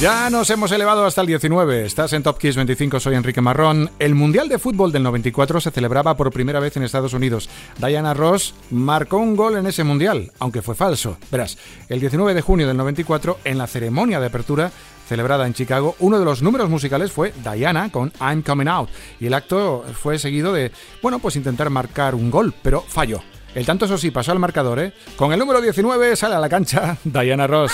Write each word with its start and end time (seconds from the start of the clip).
Ya 0.00 0.30
nos 0.30 0.48
hemos 0.48 0.70
elevado 0.70 1.04
hasta 1.04 1.22
el 1.22 1.26
19. 1.26 1.84
Estás 1.84 2.12
en 2.12 2.22
Top 2.22 2.38
Kiss 2.38 2.54
25, 2.54 3.00
soy 3.00 3.16
Enrique 3.16 3.40
Marrón. 3.40 3.90
El 3.98 4.14
Mundial 4.14 4.48
de 4.48 4.60
Fútbol 4.60 4.92
del 4.92 5.02
94 5.02 5.60
se 5.60 5.72
celebraba 5.72 6.16
por 6.16 6.32
primera 6.32 6.60
vez 6.60 6.76
en 6.76 6.84
Estados 6.84 7.14
Unidos. 7.14 7.50
Diana 7.78 8.14
Ross 8.14 8.54
marcó 8.70 9.18
un 9.18 9.34
gol 9.34 9.56
en 9.56 9.66
ese 9.66 9.82
Mundial, 9.82 10.30
aunque 10.38 10.62
fue 10.62 10.76
falso. 10.76 11.18
Verás, 11.32 11.58
el 11.88 11.98
19 11.98 12.32
de 12.32 12.40
junio 12.42 12.68
del 12.68 12.76
94, 12.76 13.40
en 13.44 13.58
la 13.58 13.66
ceremonia 13.66 14.20
de 14.20 14.26
apertura 14.28 14.70
celebrada 15.08 15.46
en 15.46 15.54
Chicago, 15.54 15.96
uno 15.98 16.18
de 16.18 16.24
los 16.24 16.42
números 16.42 16.70
musicales 16.70 17.10
fue 17.10 17.34
Diana 17.42 17.90
con 17.90 18.12
I'm 18.20 18.42
Coming 18.42 18.68
Out. 18.68 18.90
Y 19.18 19.26
el 19.26 19.34
acto 19.34 19.84
fue 20.00 20.18
seguido 20.18 20.52
de, 20.52 20.70
bueno, 21.02 21.18
pues 21.18 21.36
intentar 21.36 21.70
marcar 21.70 22.14
un 22.14 22.30
gol, 22.30 22.54
pero 22.62 22.82
falló. 22.86 23.20
El 23.58 23.66
tanto, 23.66 23.86
eso 23.86 23.98
sí, 23.98 24.12
pasó 24.12 24.30
al 24.30 24.38
marcador, 24.38 24.78
¿eh? 24.78 24.92
Con 25.16 25.32
el 25.32 25.38
número 25.40 25.60
19 25.60 26.14
sale 26.14 26.36
a 26.36 26.38
la 26.38 26.48
cancha 26.48 26.96
Diana 27.04 27.48
Ross. 27.48 27.72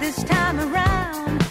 this 0.00 0.24
time 0.24 0.58
around. 0.58 1.49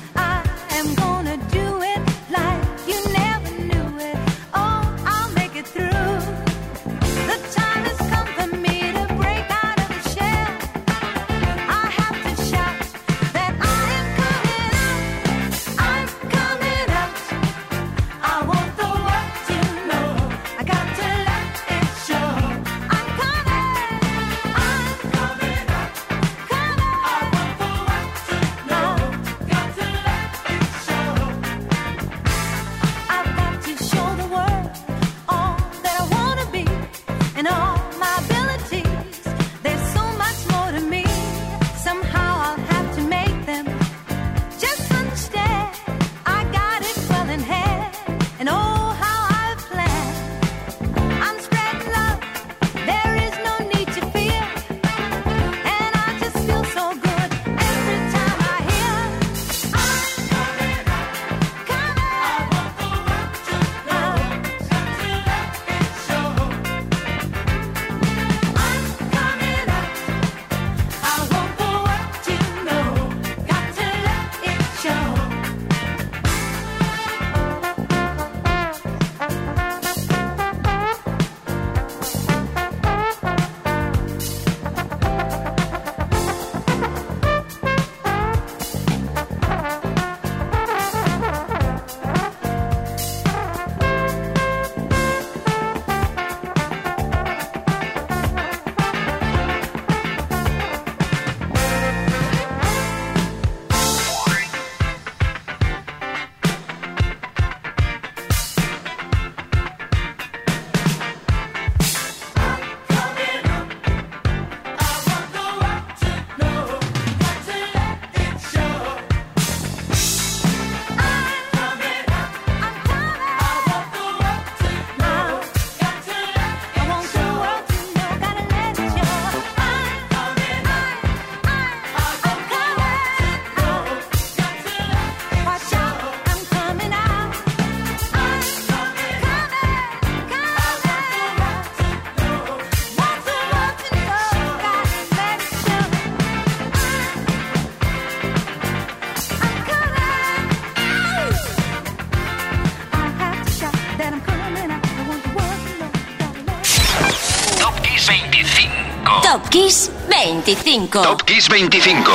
Kiss 159.52 159.92
25. 160.10 161.02
Top 161.04 161.22
Kiss 161.24 161.48
25. 161.50 162.12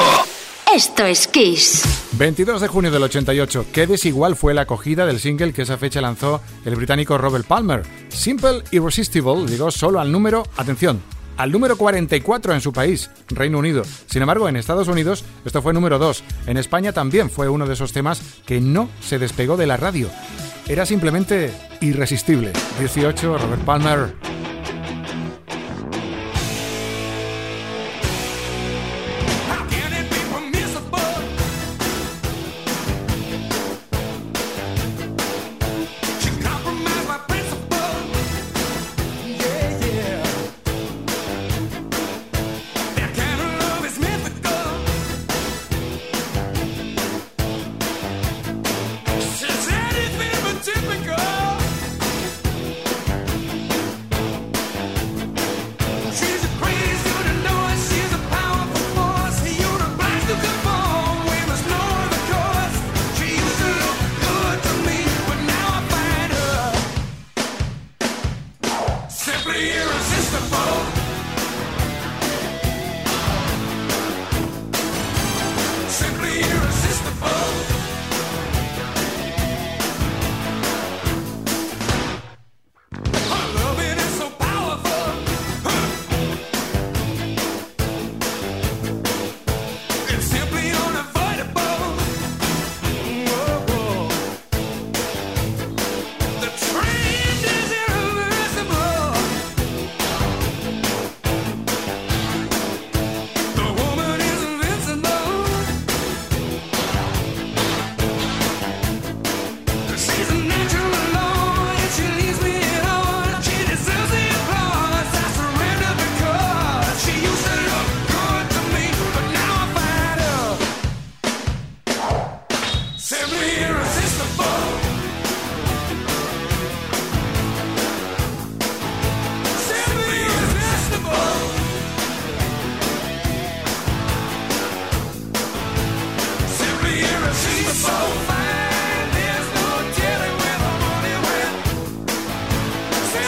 Esto 0.74 1.04
es 1.04 1.28
Kiss. 1.28 1.84
22 2.18 2.60
de 2.60 2.66
junio 2.66 2.90
del 2.90 3.04
88. 3.04 3.66
Qué 3.72 3.86
desigual 3.86 4.34
fue 4.34 4.52
la 4.52 4.62
acogida 4.62 5.06
del 5.06 5.20
single 5.20 5.52
que 5.52 5.62
esa 5.62 5.78
fecha 5.78 6.00
lanzó 6.00 6.40
el 6.64 6.74
británico 6.74 7.16
Robert 7.16 7.46
Palmer. 7.46 7.82
Simple 8.08 8.64
Irresistible 8.72 9.46
llegó 9.46 9.70
solo 9.70 10.00
al 10.00 10.10
número, 10.10 10.42
atención, 10.56 11.00
al 11.36 11.52
número 11.52 11.76
44 11.76 12.52
en 12.52 12.60
su 12.60 12.72
país, 12.72 13.08
Reino 13.28 13.58
Unido. 13.58 13.84
Sin 14.06 14.22
embargo, 14.22 14.48
en 14.48 14.56
Estados 14.56 14.88
Unidos 14.88 15.24
esto 15.44 15.62
fue 15.62 15.72
número 15.72 16.00
2. 16.00 16.24
En 16.48 16.56
España 16.56 16.92
también 16.92 17.30
fue 17.30 17.48
uno 17.48 17.66
de 17.66 17.74
esos 17.74 17.92
temas 17.92 18.20
que 18.44 18.60
no 18.60 18.88
se 19.00 19.20
despegó 19.20 19.56
de 19.56 19.68
la 19.68 19.76
radio. 19.76 20.10
Era 20.66 20.84
simplemente 20.84 21.52
irresistible. 21.80 22.52
18, 22.80 23.38
Robert 23.38 23.62
Palmer. 23.64 24.43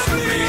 Please. 0.06 0.45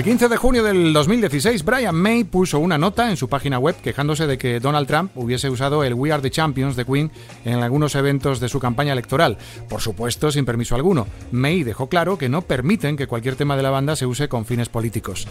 El 0.00 0.04
15 0.04 0.30
de 0.30 0.36
junio 0.38 0.62
del 0.62 0.94
2016, 0.94 1.62
Brian 1.62 1.94
May 1.94 2.24
puso 2.24 2.58
una 2.58 2.78
nota 2.78 3.10
en 3.10 3.18
su 3.18 3.28
página 3.28 3.58
web 3.58 3.76
quejándose 3.82 4.26
de 4.26 4.38
que 4.38 4.58
Donald 4.58 4.86
Trump 4.86 5.12
hubiese 5.14 5.50
usado 5.50 5.84
el 5.84 5.92
We 5.92 6.10
Are 6.10 6.22
the 6.22 6.30
Champions 6.30 6.74
de 6.74 6.86
Queen 6.86 7.10
en 7.44 7.62
algunos 7.62 7.94
eventos 7.94 8.40
de 8.40 8.48
su 8.48 8.60
campaña 8.60 8.94
electoral, 8.94 9.36
por 9.68 9.82
supuesto 9.82 10.32
sin 10.32 10.46
permiso 10.46 10.74
alguno. 10.74 11.06
May 11.32 11.64
dejó 11.64 11.90
claro 11.90 12.16
que 12.16 12.30
no 12.30 12.40
permiten 12.40 12.96
que 12.96 13.08
cualquier 13.08 13.36
tema 13.36 13.58
de 13.58 13.62
la 13.62 13.68
banda 13.68 13.94
se 13.94 14.06
use 14.06 14.26
con 14.26 14.46
fines 14.46 14.70
políticos. 14.70 15.28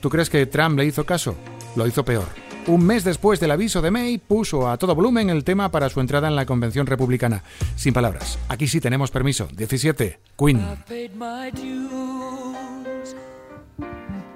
¿Tú 0.00 0.10
crees 0.10 0.28
que 0.28 0.44
Trump 0.44 0.76
le 0.76 0.86
hizo 0.86 1.06
caso? 1.06 1.36
Lo 1.76 1.86
hizo 1.86 2.04
peor. 2.04 2.26
Un 2.66 2.84
mes 2.84 3.04
después 3.04 3.38
del 3.38 3.52
aviso 3.52 3.80
de 3.80 3.92
May, 3.92 4.18
puso 4.18 4.68
a 4.68 4.76
todo 4.76 4.96
volumen 4.96 5.30
el 5.30 5.44
tema 5.44 5.70
para 5.70 5.88
su 5.88 6.00
entrada 6.00 6.26
en 6.26 6.34
la 6.34 6.46
convención 6.46 6.88
republicana. 6.88 7.44
Sin 7.76 7.92
palabras, 7.92 8.40
aquí 8.48 8.66
sí 8.66 8.80
tenemos 8.80 9.12
permiso. 9.12 9.46
17. 9.54 10.18
Queen. 10.36 10.66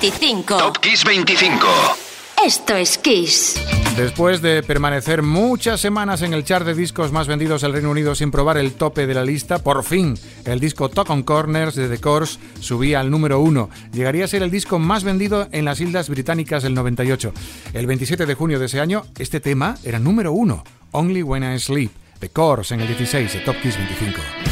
25. 0.00 0.56
Top 0.56 0.78
Kiss 0.78 1.04
25. 1.04 1.66
Esto 2.42 2.74
es 2.74 2.96
Kiss. 2.96 3.60
Después 3.98 4.40
de 4.40 4.62
permanecer 4.62 5.20
muchas 5.22 5.78
semanas 5.78 6.22
en 6.22 6.32
el 6.32 6.42
chart 6.42 6.64
de 6.64 6.72
discos 6.72 7.12
más 7.12 7.26
vendidos 7.26 7.60
del 7.60 7.74
Reino 7.74 7.90
Unido 7.90 8.14
sin 8.14 8.30
probar 8.30 8.56
el 8.56 8.72
tope 8.72 9.06
de 9.06 9.12
la 9.12 9.24
lista, 9.24 9.58
por 9.58 9.84
fin 9.84 10.18
el 10.46 10.58
disco 10.58 10.88
Talk 10.88 11.10
on 11.10 11.22
Corners 11.22 11.74
de 11.74 11.90
The 11.90 12.00
Course 12.00 12.38
subía 12.60 13.00
al 13.00 13.10
número 13.10 13.40
uno. 13.40 13.68
Llegaría 13.92 14.24
a 14.24 14.28
ser 14.28 14.42
el 14.42 14.50
disco 14.50 14.78
más 14.78 15.04
vendido 15.04 15.48
en 15.52 15.66
las 15.66 15.80
Islas 15.80 16.08
Británicas 16.08 16.62
del 16.62 16.72
98. 16.72 17.34
El 17.74 17.86
27 17.86 18.24
de 18.24 18.34
junio 18.34 18.58
de 18.58 18.66
ese 18.66 18.80
año, 18.80 19.04
este 19.18 19.40
tema 19.40 19.76
era 19.84 19.98
número 19.98 20.32
uno, 20.32 20.64
Only 20.92 21.22
When 21.22 21.44
I 21.44 21.58
Sleep. 21.58 21.90
The 22.20 22.30
Course 22.30 22.74
en 22.74 22.80
el 22.80 22.86
16 22.86 23.34
de 23.34 23.40
Top 23.40 23.56
Kiss 23.62 23.76
25. 23.76 24.49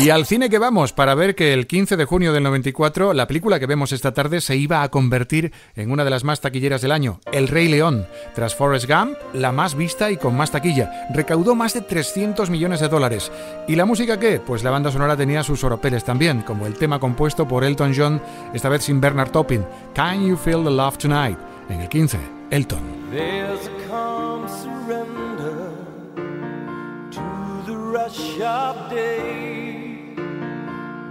Y 0.00 0.08
al 0.08 0.24
cine 0.24 0.48
que 0.48 0.58
vamos 0.58 0.94
para 0.94 1.14
ver 1.14 1.34
que 1.34 1.52
el 1.52 1.66
15 1.66 1.98
de 1.98 2.06
junio 2.06 2.32
del 2.32 2.42
94 2.42 3.12
la 3.12 3.26
película 3.26 3.60
que 3.60 3.66
vemos 3.66 3.92
esta 3.92 4.14
tarde 4.14 4.40
se 4.40 4.56
iba 4.56 4.82
a 4.82 4.88
convertir 4.88 5.52
en 5.76 5.90
una 5.90 6.04
de 6.04 6.10
las 6.10 6.24
más 6.24 6.40
taquilleras 6.40 6.80
del 6.80 6.92
año, 6.92 7.20
El 7.32 7.48
Rey 7.48 7.68
León. 7.68 8.06
Tras 8.34 8.54
Forrest 8.54 8.88
Gump, 8.88 9.18
la 9.34 9.52
más 9.52 9.74
vista 9.74 10.10
y 10.10 10.16
con 10.16 10.34
más 10.34 10.52
taquilla. 10.52 11.06
Recaudó 11.12 11.54
más 11.54 11.74
de 11.74 11.82
300 11.82 12.48
millones 12.48 12.80
de 12.80 12.88
dólares. 12.88 13.30
¿Y 13.68 13.76
la 13.76 13.84
música 13.84 14.18
qué? 14.18 14.40
Pues 14.40 14.64
la 14.64 14.70
banda 14.70 14.90
sonora 14.90 15.18
tenía 15.18 15.42
sus 15.42 15.62
oropeles 15.64 16.02
también, 16.02 16.40
como 16.40 16.66
el 16.66 16.78
tema 16.78 16.98
compuesto 16.98 17.46
por 17.46 17.62
Elton 17.62 17.92
John, 17.94 18.22
esta 18.54 18.70
vez 18.70 18.84
sin 18.84 19.02
Bernard 19.02 19.32
Topping, 19.32 19.66
Can 19.94 20.26
You 20.26 20.38
Feel 20.38 20.64
the 20.64 20.70
Love 20.70 20.96
Tonight? 20.96 21.38
En 21.68 21.82
el 21.82 21.90
15, 21.90 22.18
Elton. 22.50 22.80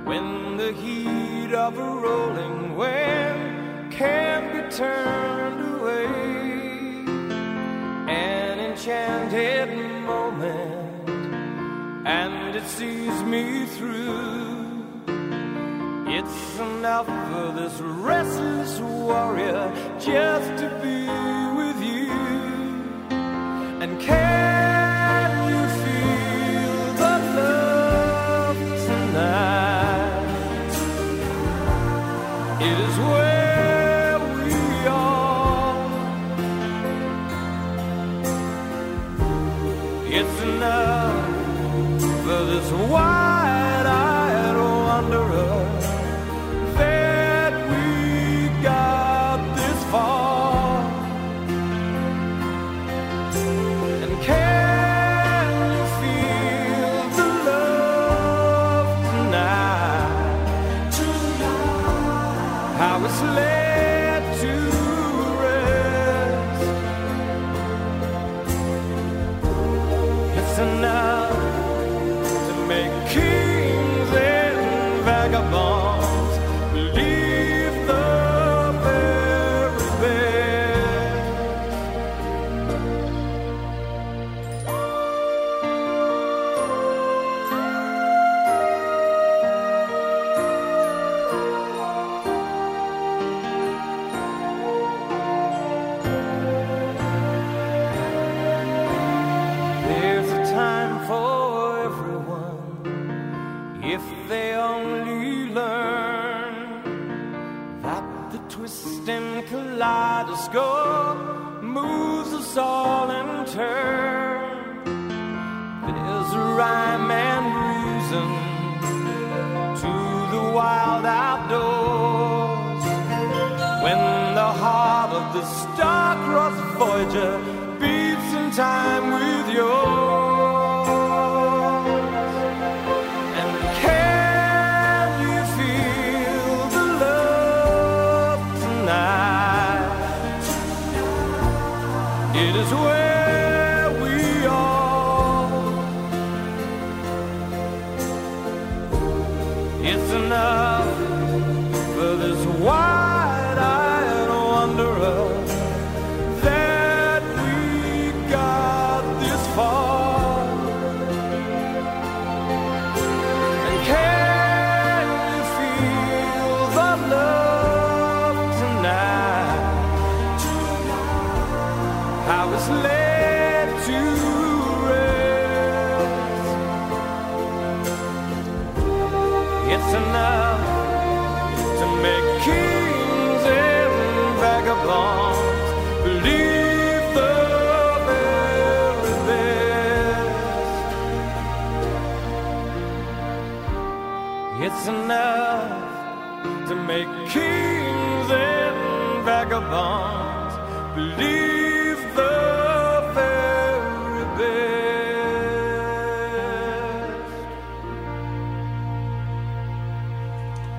When 0.09 0.57
the 0.57 0.71
heat 0.73 1.53
of 1.53 1.77
a 1.77 1.83
rolling 1.83 2.75
wave 2.75 3.91
can 3.91 4.41
be 4.51 4.75
turned 4.75 5.61
away. 5.75 6.05
An 8.07 8.59
enchanted 8.59 9.69
moment, 10.07 11.09
and 12.07 12.55
it 12.55 12.65
sees 12.65 13.21
me 13.21 13.67
through. 13.67 14.83
It's 16.17 16.59
enough 16.59 17.05
for 17.05 17.51
this 17.59 17.79
restless 17.79 18.79
warrior 18.79 19.71
just 19.99 20.49
to 20.61 20.67
be 20.81 21.05
with 21.59 21.79
you 21.83 22.11
and 23.83 24.01
can 24.01 24.48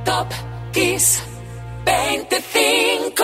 Top 0.05 0.29
Kiss 0.73 1.23
25. 1.85 3.15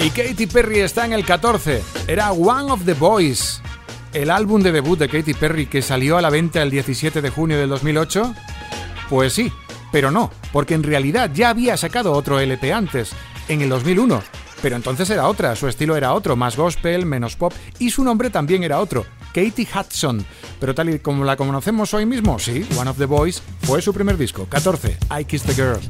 Y 0.00 0.10
Katy 0.10 0.46
Perry 0.46 0.80
está 0.80 1.04
en 1.04 1.12
el 1.12 1.24
14. 1.24 1.82
Era 2.06 2.32
One 2.32 2.72
of 2.72 2.84
the 2.84 2.94
Boys. 2.94 3.59
El 4.12 4.30
álbum 4.30 4.60
de 4.60 4.72
debut 4.72 4.98
de 4.98 5.08
Katy 5.08 5.34
Perry 5.34 5.66
que 5.66 5.82
salió 5.82 6.18
a 6.18 6.22
la 6.22 6.30
venta 6.30 6.62
el 6.62 6.70
17 6.70 7.22
de 7.22 7.30
junio 7.30 7.56
del 7.58 7.68
2008. 7.68 8.34
Pues 9.08 9.32
sí, 9.32 9.52
pero 9.92 10.10
no, 10.10 10.32
porque 10.52 10.74
en 10.74 10.82
realidad 10.82 11.30
ya 11.32 11.50
había 11.50 11.76
sacado 11.76 12.12
otro 12.12 12.40
LP 12.40 12.72
antes, 12.72 13.12
en 13.48 13.60
el 13.60 13.68
2001. 13.68 14.20
Pero 14.62 14.76
entonces 14.76 15.08
era 15.10 15.28
otra, 15.28 15.54
su 15.54 15.68
estilo 15.68 15.96
era 15.96 16.12
otro, 16.12 16.36
más 16.36 16.56
gospel, 16.56 17.06
menos 17.06 17.36
pop, 17.36 17.52
y 17.78 17.90
su 17.90 18.04
nombre 18.04 18.30
también 18.30 18.62
era 18.62 18.80
otro, 18.80 19.06
Katie 19.32 19.66
Hudson. 19.74 20.24
Pero 20.58 20.74
tal 20.74 20.90
y 20.90 20.98
como 20.98 21.24
la 21.24 21.36
conocemos 21.36 21.94
hoy 21.94 22.04
mismo, 22.04 22.38
sí, 22.38 22.66
One 22.76 22.90
of 22.90 22.98
the 22.98 23.06
Boys 23.06 23.42
fue 23.62 23.80
su 23.80 23.94
primer 23.94 24.18
disco, 24.18 24.46
14, 24.48 24.98
I 25.18 25.24
Kissed 25.24 25.46
the 25.46 25.54
Girl. 25.54 25.80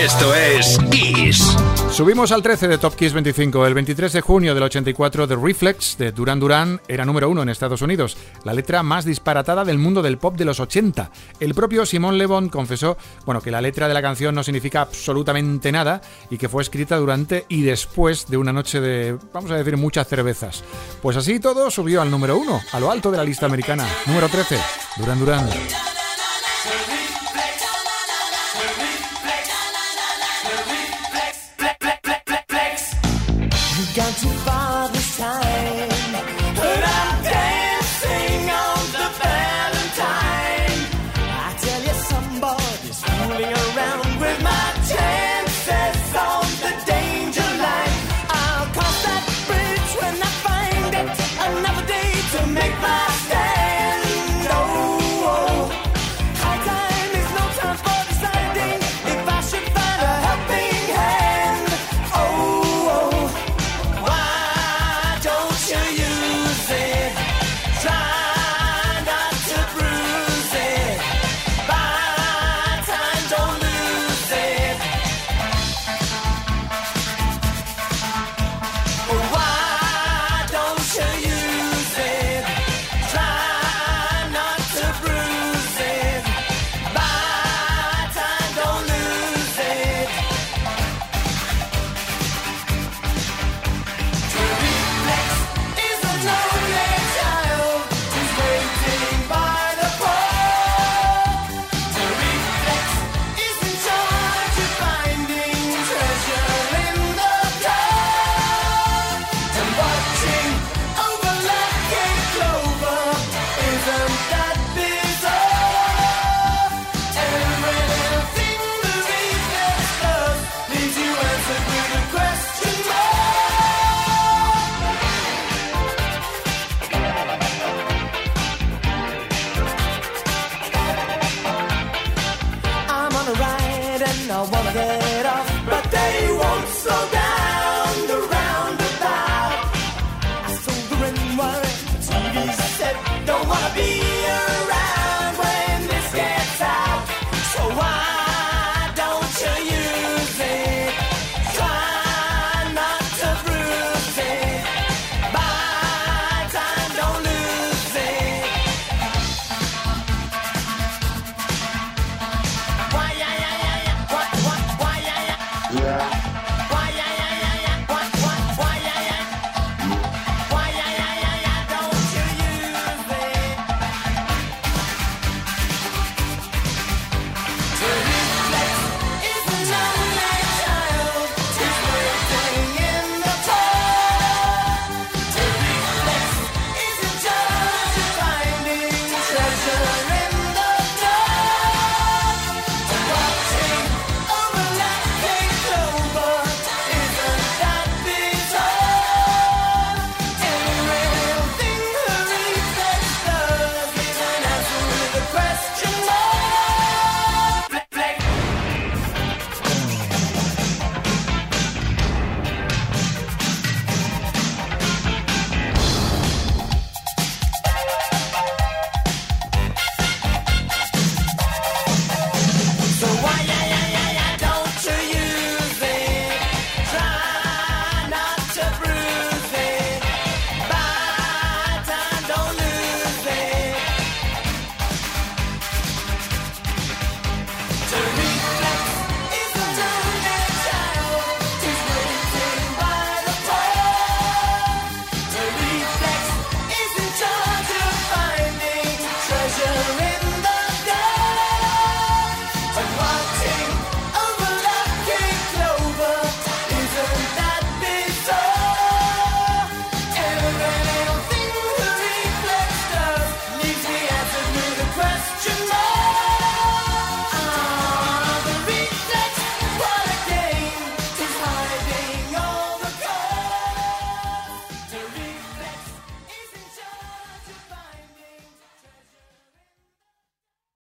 Esto 0.00 0.34
es 0.34 0.78
Kiss. 0.90 1.54
Subimos 1.92 2.32
al 2.32 2.42
13 2.42 2.68
de 2.68 2.78
Top 2.78 2.94
Kiss 2.94 3.12
25. 3.12 3.66
El 3.66 3.74
23 3.74 4.10
de 4.10 4.22
junio 4.22 4.54
del 4.54 4.62
84, 4.62 5.28
The 5.28 5.36
Reflex 5.36 5.98
de 5.98 6.10
Duran 6.10 6.40
Duran 6.40 6.80
era 6.88 7.04
número 7.04 7.28
uno 7.28 7.42
en 7.42 7.50
Estados 7.50 7.82
Unidos, 7.82 8.16
la 8.44 8.54
letra 8.54 8.82
más 8.82 9.04
disparatada 9.04 9.62
del 9.62 9.76
mundo 9.76 10.00
del 10.00 10.16
pop 10.16 10.38
de 10.38 10.46
los 10.46 10.58
80. 10.58 11.10
El 11.38 11.52
propio 11.52 11.84
Simon 11.84 12.16
Le 12.16 12.24
Bon 12.24 12.48
confesó, 12.48 12.96
bueno, 13.26 13.42
que 13.42 13.50
la 13.50 13.60
letra 13.60 13.88
de 13.88 13.94
la 13.94 14.00
canción 14.00 14.34
no 14.34 14.42
significa 14.42 14.80
absolutamente 14.80 15.70
nada 15.70 16.00
y 16.30 16.38
que 16.38 16.48
fue 16.48 16.62
escrita 16.62 16.96
durante 16.96 17.44
y 17.50 17.60
después 17.60 18.26
de 18.26 18.38
una 18.38 18.54
noche 18.54 18.80
de, 18.80 19.18
vamos 19.34 19.50
a 19.50 19.56
decir, 19.56 19.76
muchas 19.76 20.08
cervezas. 20.08 20.64
Pues 21.02 21.18
así 21.18 21.40
todo 21.40 21.70
subió 21.70 22.00
al 22.00 22.10
número 22.10 22.38
uno, 22.38 22.58
a 22.72 22.80
lo 22.80 22.90
alto 22.90 23.10
de 23.10 23.18
la 23.18 23.24
lista 23.24 23.44
americana. 23.44 23.86
Número 24.06 24.30
13, 24.30 24.56
Duran 24.96 25.18
Duran. 25.18 25.50